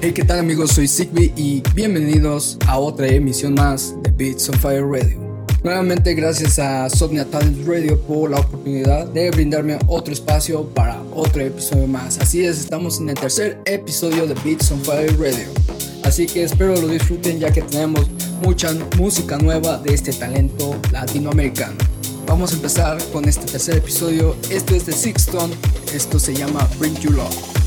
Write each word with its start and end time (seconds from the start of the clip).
Hey, 0.00 0.12
¿qué 0.12 0.22
tal 0.22 0.38
amigos? 0.38 0.70
Soy 0.70 0.86
Sigby 0.86 1.32
y 1.34 1.60
bienvenidos 1.74 2.56
a 2.68 2.78
otra 2.78 3.08
emisión 3.08 3.54
más 3.54 3.96
de 4.04 4.12
Beats 4.12 4.48
on 4.48 4.56
Fire 4.60 4.86
Radio. 4.86 5.18
Nuevamente 5.64 6.14
gracias 6.14 6.60
a 6.60 6.88
Somnia 6.88 7.24
Talent 7.24 7.66
Radio 7.66 8.00
por 8.02 8.30
la 8.30 8.38
oportunidad 8.38 9.08
de 9.08 9.28
brindarme 9.32 9.76
otro 9.88 10.14
espacio 10.14 10.68
para 10.68 11.02
otro 11.12 11.42
episodio 11.42 11.88
más. 11.88 12.16
Así 12.20 12.44
es, 12.44 12.60
estamos 12.60 13.00
en 13.00 13.08
el 13.08 13.16
tercer 13.16 13.60
episodio 13.64 14.28
de 14.28 14.34
Beats 14.44 14.70
on 14.70 14.80
Fire 14.82 15.18
Radio. 15.18 15.48
Así 16.04 16.26
que 16.26 16.44
espero 16.44 16.80
lo 16.80 16.86
disfruten 16.86 17.40
ya 17.40 17.50
que 17.50 17.62
tenemos 17.62 18.06
mucha 18.40 18.72
música 18.98 19.36
nueva 19.36 19.78
de 19.78 19.94
este 19.94 20.12
talento 20.12 20.76
latinoamericano. 20.92 21.74
Vamos 22.24 22.52
a 22.52 22.54
empezar 22.54 23.02
con 23.12 23.28
este 23.28 23.46
tercer 23.46 23.78
episodio. 23.78 24.36
Esto 24.48 24.76
es 24.76 24.86
de 24.86 24.92
Sixton. 24.92 25.50
Esto 25.92 26.20
se 26.20 26.34
llama 26.34 26.68
Bring 26.78 26.94
You 27.00 27.10
Love. 27.10 27.57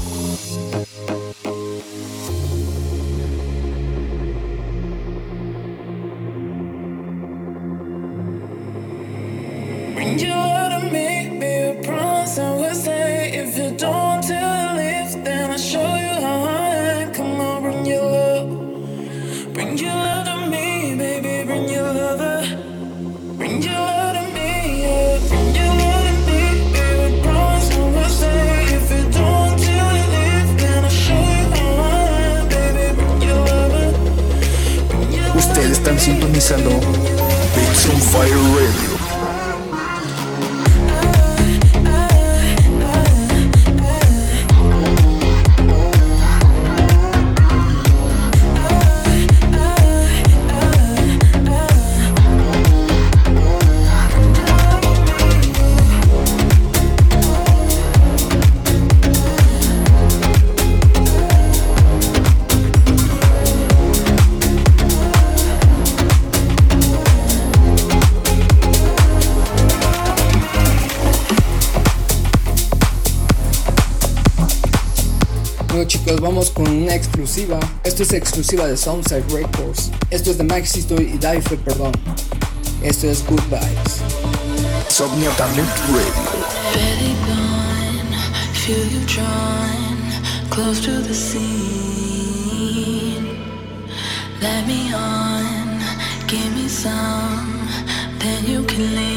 Exclusiva. 77.01 77.59
Esto 77.83 78.03
es 78.03 78.13
exclusiva 78.13 78.67
de 78.67 78.77
Soundside 78.77 79.23
Records. 79.31 79.89
Esto 80.11 80.29
es 80.31 80.37
de 80.37 80.43
Max 80.43 80.75
Story 80.75 81.11
y 81.15 81.17
Daife, 81.17 81.57
perdón. 81.57 81.91
Esto 82.83 83.09
es 83.09 83.25
Good 83.25 83.41
Vibes. 83.49 84.01
Somnia 84.87 85.31
Talent 85.31 85.69
Radio. 85.89 86.41
feel 88.53 88.85
you 88.93 89.01
drawn 89.07 89.97
close 90.51 90.79
to 90.85 90.91
the 90.91 91.13
scene. 91.13 91.41
Let 94.39 94.67
me 94.67 94.93
on, 94.93 95.79
give 96.27 96.53
me 96.53 96.67
some, 96.67 97.67
then 98.19 98.45
you 98.45 98.63
can 98.65 98.95
leave. 98.95 99.10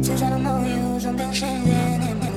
Since 0.00 0.22
I 0.22 0.30
don't 0.30 0.44
know 0.44 0.62
you, 0.64 1.00
something 1.00 1.32
changing. 1.32 2.27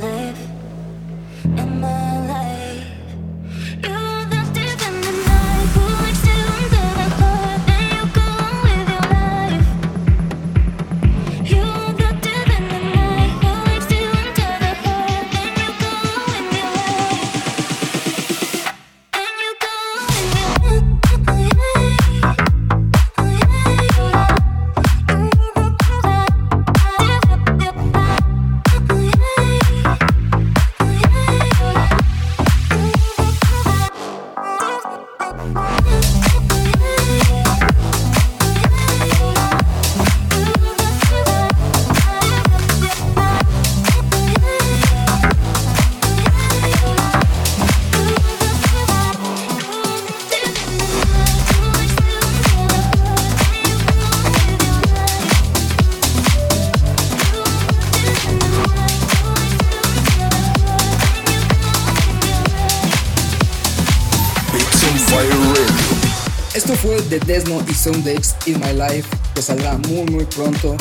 De 67.12 67.20
Desno 67.20 67.62
y 67.68 67.74
Soundex 67.74 68.36
In 68.46 68.58
My 68.62 68.72
Life, 68.72 69.10
que 69.36 69.42
saldrá 69.42 69.78
muy 69.90 70.06
muy 70.06 70.24
pronto. 70.24 70.78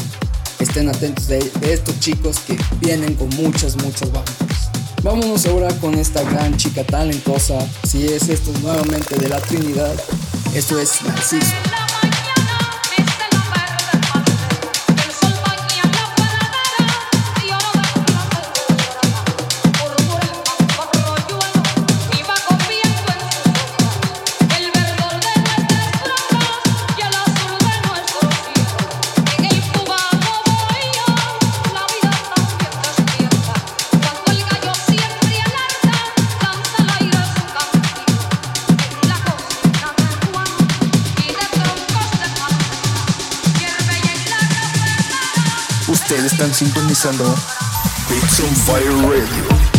Estén 0.60 0.88
atentos 0.88 1.26
de, 1.26 1.40
de 1.60 1.72
estos 1.72 1.98
chicos 1.98 2.38
que 2.46 2.56
vienen 2.80 3.14
con 3.14 3.28
muchas, 3.30 3.76
muchas 3.82 4.12
bandas. 4.12 4.70
Vámonos 5.02 5.44
ahora 5.46 5.74
con 5.80 5.96
esta 5.96 6.22
gran 6.22 6.56
chica 6.56 6.84
talentosa. 6.84 7.58
Si 7.82 8.06
es 8.06 8.28
esto 8.28 8.52
nuevamente 8.62 9.16
de 9.16 9.28
la 9.28 9.40
Trinidad, 9.40 9.94
esto 10.54 10.78
es 10.78 11.02
Narciso. 11.02 11.69
Sintonizando 46.52 47.24
Beats 48.08 48.40
on 48.40 48.54
Fire 48.54 48.94
Radio. 49.08 49.69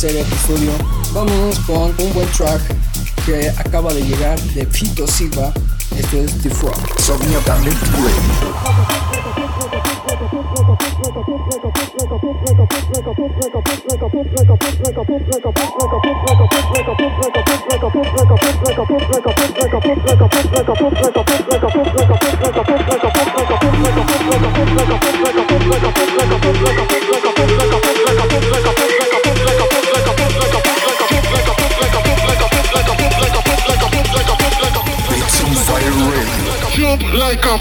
Tercer 0.00 0.20
episodio. 0.20 0.70
Vámonos 1.12 1.58
con 1.60 1.92
un 1.98 2.12
buen 2.14 2.28
track 2.28 2.60
que 3.26 3.48
acaba 3.50 3.92
de 3.92 4.02
llegar 4.02 4.40
de 4.54 4.64
Fito 4.66 5.06
Silva. 5.08 5.52
Esto 5.96 6.18
es 6.18 6.40
The 6.40 6.50
Frog. 6.50 6.76
Sognia 7.00 7.40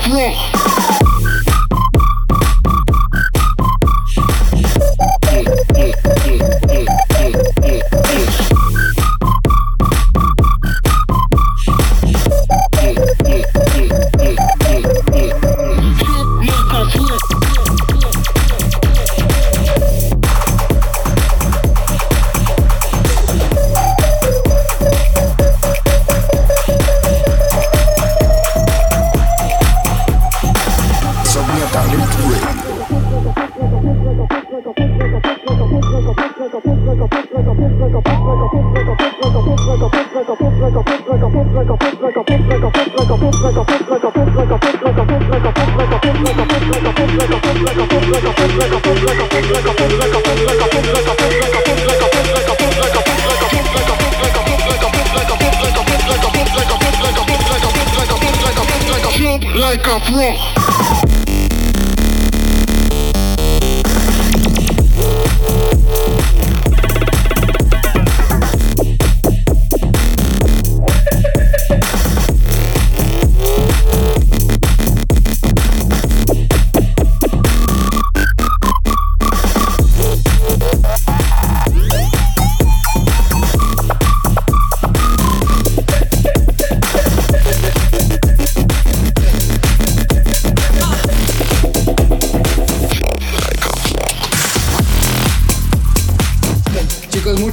Talent 0.08 0.38
like 0.38 0.57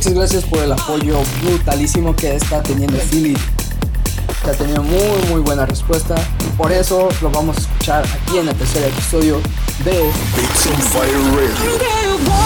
muchas 0.04 0.18
gracias 0.18 0.44
por 0.44 0.58
el 0.58 0.70
apoyo 0.70 1.18
brutalísimo 1.42 2.14
que 2.14 2.36
está 2.36 2.62
teniendo 2.62 2.98
Philly. 3.10 3.34
Ha 4.46 4.50
tenido 4.50 4.82
muy, 4.82 5.30
muy 5.30 5.40
buena 5.40 5.64
respuesta. 5.64 6.14
Y 6.46 6.56
por 6.58 6.70
eso 6.72 7.08
lo 7.22 7.30
vamos 7.30 7.56
a 7.56 7.60
escuchar 7.60 8.04
aquí 8.04 8.36
en 8.36 8.46
el 8.46 8.54
tercer 8.54 8.84
episodio 8.84 9.40
de 9.82 9.92
Beats 9.92 10.68
Fire 10.92 11.10
Radio. 11.32 12.44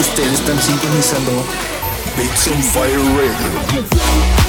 Ustedes 0.00 0.32
están 0.40 0.58
sintonizando 0.62 1.44
Bits 2.16 2.48
on 2.48 2.62
Fire 2.62 2.98
Radio. 2.98 4.39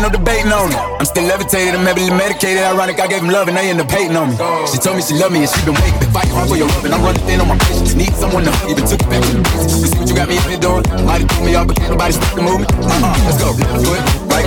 ain't 0.00 0.12
no 0.12 0.18
debating 0.18 0.52
on 0.52 0.72
it. 0.72 0.76
I'm 0.76 1.04
still 1.04 1.24
levitated, 1.24 1.74
I'm 1.74 1.84
heavily 1.84 2.10
medicated. 2.10 2.64
Ironic, 2.64 3.00
I 3.00 3.06
gave 3.06 3.22
him 3.22 3.28
love 3.28 3.48
and 3.48 3.56
they 3.56 3.68
end 3.68 3.80
up 3.80 3.90
hating 3.90 4.16
on 4.16 4.30
me. 4.30 4.36
She 4.66 4.78
told 4.78 4.96
me 4.96 5.02
she 5.02 5.14
loved 5.14 5.32
me 5.32 5.44
and 5.44 5.50
she 5.50 5.60
been 5.64 5.76
waiting, 5.76 6.00
been 6.00 6.12
fighting 6.12 6.32
hard 6.32 6.48
for 6.48 6.56
your 6.56 6.68
love, 6.68 6.84
and 6.84 6.94
I'm 6.94 7.02
running 7.04 7.22
thin 7.28 7.40
on 7.40 7.48
my 7.48 7.58
patience. 7.58 7.94
Need 7.94 8.14
someone 8.16 8.44
to 8.44 8.52
even 8.68 8.84
took 8.88 9.00
it 9.00 9.08
back 9.12 9.20
to 9.20 9.32
the 9.36 9.44
basics. 9.44 9.80
You 9.80 9.88
see 9.92 9.98
what 10.00 10.08
you 10.08 10.16
got 10.16 10.28
me 10.28 10.38
up 10.38 10.48
here 10.48 10.58
doing? 10.58 10.84
Might 11.04 11.20
have 11.20 11.30
threw 11.30 11.44
me 11.44 11.54
off, 11.54 11.66
but 11.68 11.76
can't 11.76 11.92
nobody 11.92 12.12
stop 12.16 12.32
the 12.34 12.42
movement. 12.42 12.72
Uh-uh, 12.80 13.24
let's 13.28 13.36
go, 13.36 13.52
let's. 13.52 14.10
Right 14.30 14.39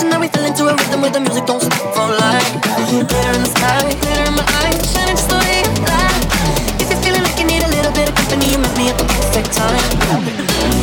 And 0.00 0.10
that 0.10 0.18
we 0.20 0.26
fell 0.26 0.44
into 0.44 0.66
a 0.66 0.74
rhythm 0.74 1.02
where 1.02 1.10
the 1.10 1.20
music 1.20 1.46
don't 1.46 1.62
stop 1.62 1.94
for 1.94 2.10
life. 2.18 2.50
Glitter 2.90 3.14
in 3.30 3.46
the 3.46 3.50
sky, 3.54 3.78
glitter 4.02 4.26
in 4.26 4.34
my 4.34 4.42
eyes, 4.66 4.82
shining 4.90 5.14
just 5.14 5.30
the 5.30 5.38
way 5.38 5.62
you 5.62 5.70
like. 5.86 6.82
If 6.82 6.90
you're 6.90 6.98
feeling 6.98 7.22
like 7.22 7.38
you 7.38 7.46
need 7.46 7.62
a 7.62 7.70
little 7.70 7.94
bit 7.94 8.10
of 8.10 8.14
company, 8.18 8.50
you 8.50 8.58
met 8.58 8.74
me 8.76 8.90
at 8.90 8.98
the 8.98 9.06
perfect 9.06 9.54
time. 9.54 9.86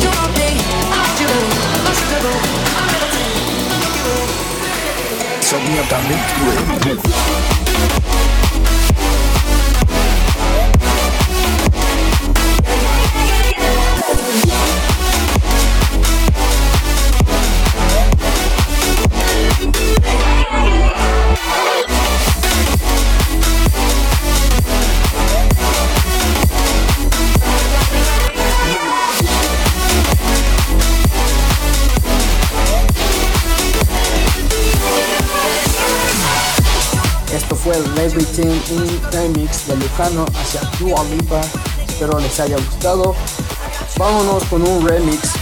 You 0.00 0.08
want 0.08 0.32
me, 0.40 0.56
I 0.56 0.96
want 0.96 1.12
you, 1.20 1.28
I'm 1.28 1.92
struggle, 1.92 2.40
I'm 2.80 2.88
you. 6.88 7.51
Everything 38.22 38.78
in 38.78 38.86
Remix 39.10 39.66
de 39.66 39.74
Lujano 39.74 40.24
hacia 40.36 40.60
Dua 40.78 41.02
Lipa. 41.10 41.40
Espero 41.88 42.20
les 42.20 42.38
haya 42.38 42.56
gustado. 42.56 43.16
Vámonos 43.98 44.44
con 44.44 44.62
un 44.62 44.86
remix, 44.86 45.32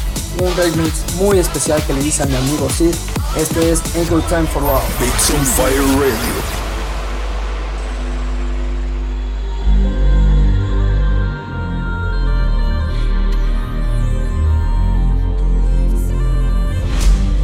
un 0.41 0.57
remix 0.57 1.05
muy 1.17 1.39
especial 1.39 1.85
que 1.85 1.93
le 1.93 2.01
hice 2.01 2.23
a 2.23 2.27
mi 2.27 2.37
amigo 2.37 2.71
Sid. 2.71 2.95
Este 3.37 3.71
es 3.71 3.81
A 3.97 4.11
Good 4.11 4.23
Time 4.29 4.47
for 4.47 4.63
Love. 4.63 4.83
Beats 4.99 5.31
on 5.31 5.45
Fire 5.45 5.83
Radio. 6.01 6.35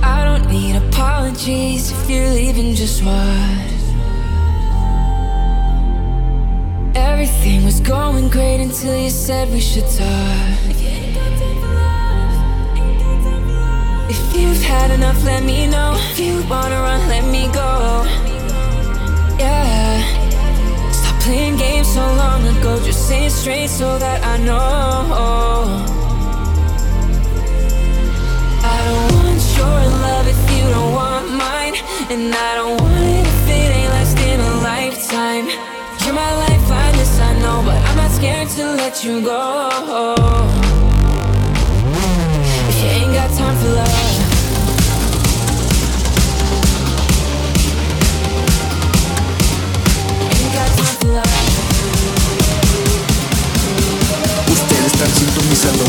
I 0.03 0.25
don't 0.25 0.51
need 0.51 0.77
apologies 0.77 1.93
if 1.93 2.09
you're 2.09 2.31
leaving, 2.31 2.75
just 2.75 3.03
what? 3.03 3.76
Until 8.77 8.97
you 8.99 9.09
said 9.09 9.49
we 9.51 9.61
should 9.61 9.89
talk. 9.89 10.59
If 14.11 14.37
you've 14.37 14.63
had 14.63 14.91
enough, 14.91 15.25
let 15.25 15.43
me 15.45 15.67
know. 15.67 15.95
If 16.11 16.19
you 16.21 16.45
wanna 16.47 16.81
run, 16.83 17.01
let 17.09 17.25
me 17.25 17.49
go. 17.55 18.05
Yeah. 19.39 20.03
Stop 20.93 21.23
playing 21.23 21.57
games 21.57 21.89
so 21.89 22.05
long 22.23 22.47
ago. 22.47 22.79
Just 22.85 23.09
say 23.09 23.25
it 23.27 23.31
straight 23.31 23.71
so 23.71 23.99
that 23.99 24.23
I 24.23 24.37
know. 24.45 24.67
I 28.73 28.77
don't 28.87 29.09
want 29.17 29.43
your 29.57 29.79
love 30.05 30.27
if 30.29 30.43
you 30.53 30.65
don't 30.75 30.93
want 30.93 31.27
mine. 31.31 31.77
And 32.13 32.35
I 32.35 32.55
don't 32.57 32.79
want 32.79 33.05
it 33.21 33.27
if 33.27 33.49
it 33.49 33.71
ain't 33.79 33.91
lasting 33.97 34.41
a 34.41 34.53
lifetime. 34.71 35.47
You're 36.05 36.15
my 36.15 36.31
lifeline, 36.45 36.86
know, 37.47 37.63
but 37.65 37.79
I'm 37.89 37.97
not 37.97 38.11
scared 38.11 38.49
to 38.59 38.65
let 38.83 39.05
you 39.05 39.23
go. 39.23 40.15
If 42.71 42.77
you 42.83 42.89
ain't 42.99 43.13
got 43.19 43.31
time 43.39 43.57
for 43.61 43.71
love. 43.79 44.15
Ain't 50.35 50.53
got 50.59 50.71
time 50.79 50.97
for 51.01 51.11
love. 51.19 51.45
Ustedes 54.53 54.87
están 54.93 55.11
sintonizando 55.19 55.85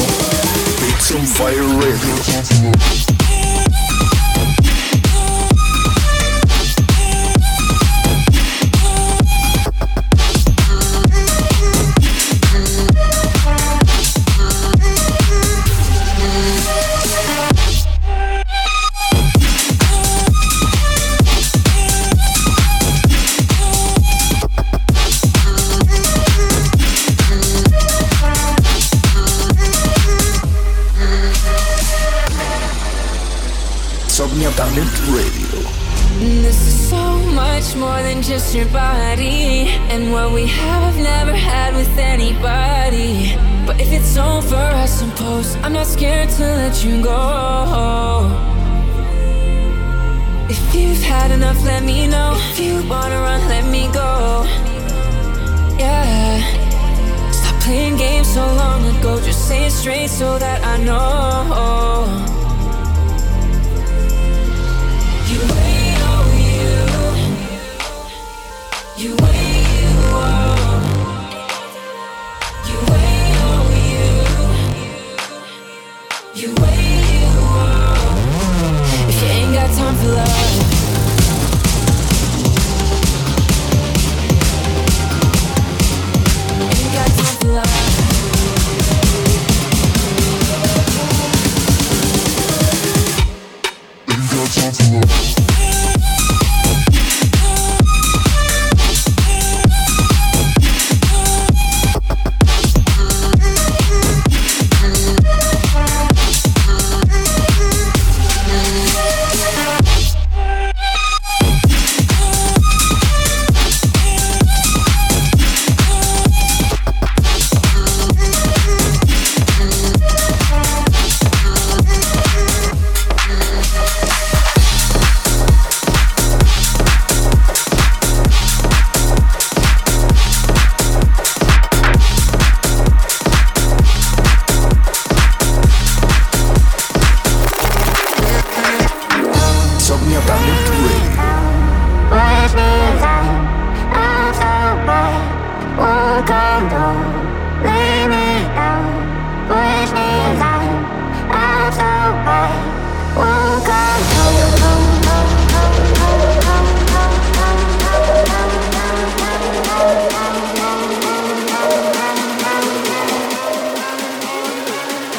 Beats 0.79 1.11
on 1.11 1.25
Fire 1.25 1.67
Radio. 1.81 3.16
Say 59.47 59.65
it 59.65 59.71
straight 59.71 60.09
so 60.09 60.37
that 60.37 60.61
I 60.65 60.75
know 60.83 61.86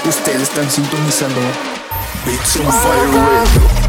Ustedes 0.09 0.42
están 0.44 0.71
sintonizando 0.71 1.38
Beats 2.25 2.57
on 2.57 2.62
Fire 2.73 3.11
Radio. 3.12 3.88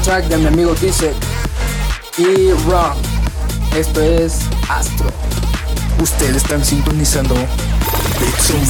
Track 0.00 0.26
de 0.26 0.38
mi 0.38 0.46
amigo 0.46 0.74
Tizek 0.74 1.14
y 2.18 2.50
Ron. 2.68 2.96
Esto 3.76 4.00
es 4.00 4.40
Astro. 4.68 5.08
Ustedes 6.00 6.36
están 6.36 6.64
sintonizando 6.64 7.34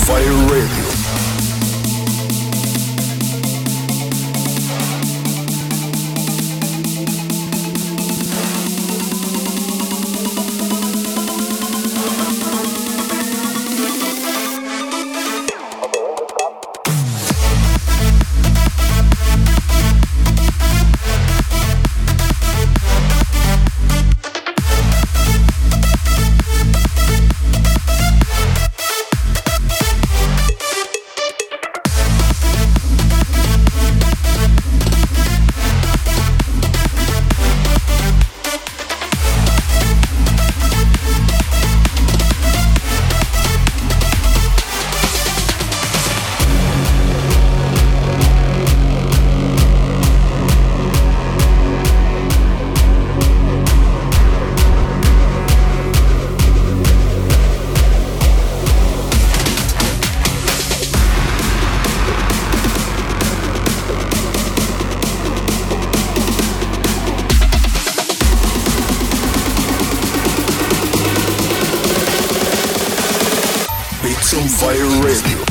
Fire 0.07 0.33
Radio. 0.49 0.94
Esto 74.37 75.44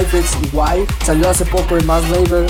Y 0.00 0.56
Y. 0.56 0.86
Salió 1.04 1.28
hace 1.28 1.44
poco 1.44 1.76
en 1.76 1.86
Mass 1.86 2.02
Labor. 2.08 2.46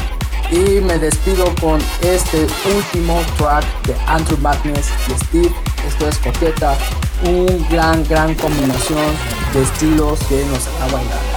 Y 0.50 0.80
me 0.80 0.98
despido 0.98 1.46
con 1.60 1.80
este 2.02 2.46
último 2.74 3.20
track 3.36 3.64
de 3.86 3.94
Andrew 4.06 4.38
Madness 4.38 4.90
y 5.08 5.24
Steve. 5.24 5.54
Esto 5.86 6.08
es 6.08 6.18
Coqueta. 6.18 6.76
Un 7.24 7.66
gran, 7.70 8.04
gran 8.04 8.34
combinación 8.34 9.16
de 9.54 9.62
estilos 9.62 10.20
que 10.28 10.44
nos 10.46 10.68
a 10.68 10.92
bailar. 10.92 11.31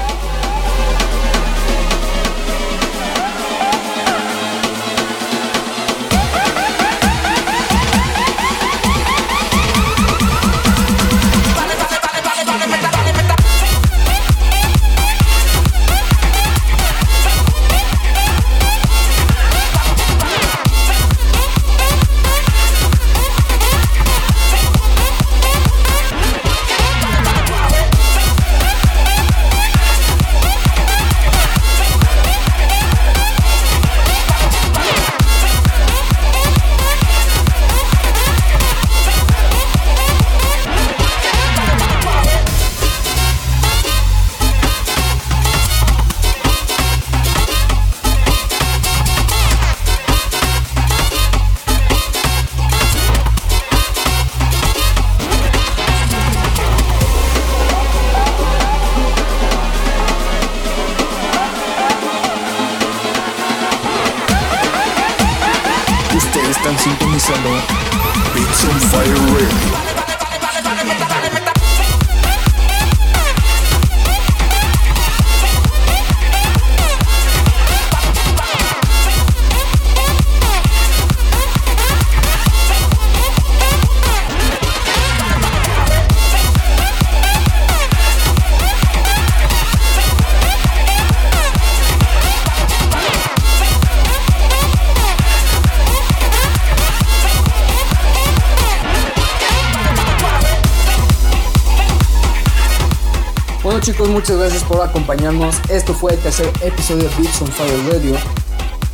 Chicos, 103.86 104.10
muchas 104.10 104.38
gracias 104.38 104.64
por 104.64 104.82
acompañarnos. 104.82 105.58
Esto 105.70 105.94
fue 105.94 106.14
el 106.14 106.20
tercer 106.20 106.52
episodio 106.62 107.08
de 107.08 107.16
Beats 107.18 107.40
on 107.44 107.48
Fire 107.50 107.94
Radio. 107.94 108.16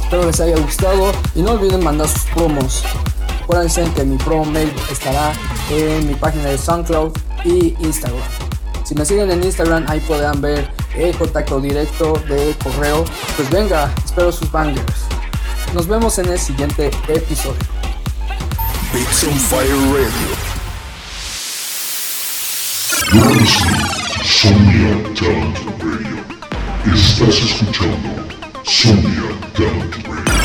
Espero 0.01 0.25
les 0.25 0.37
haya 0.41 0.57
gustado 0.57 1.13
y 1.33 1.41
no 1.41 1.51
olviden 1.51 1.81
mandar 1.81 2.09
sus 2.09 2.23
promos. 2.25 2.83
Acuérdense 3.41 3.89
que 3.95 4.03
mi 4.03 4.17
promo 4.17 4.43
mail 4.43 4.69
estará 4.91 5.31
en 5.69 6.05
mi 6.05 6.13
página 6.15 6.49
de 6.49 6.57
SoundCloud 6.57 7.13
y 7.45 7.73
Instagram. 7.79 8.19
Si 8.83 8.93
me 8.93 9.05
siguen 9.05 9.31
en 9.31 9.41
Instagram, 9.41 9.85
ahí 9.87 10.01
podrán 10.01 10.41
ver 10.41 10.69
el 10.93 11.15
contacto 11.15 11.61
directo 11.61 12.21
de 12.27 12.53
correo. 12.61 13.05
Pues 13.37 13.49
venga, 13.49 13.93
espero 14.03 14.29
sus 14.33 14.51
bangers. 14.51 15.05
Nos 15.73 15.87
vemos 15.87 16.19
en 16.19 16.27
el 16.27 16.37
siguiente 16.37 16.91
episodio. 17.07 17.61
Beats 18.91 19.23
on 19.23 19.39
Fire 19.39 19.69
Radio. 19.93 20.27
Sonia 24.31 24.95
Talent 25.13 25.57
Radio. 25.83 26.95
Estás 26.95 27.35
escuchando 27.43 28.25
Sonia 28.63 29.27
Talent 29.53 30.07
Radio. 30.07 30.40